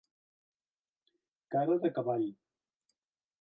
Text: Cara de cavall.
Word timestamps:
Cara 1.57 1.77
de 1.85 1.93
cavall. 1.99 2.27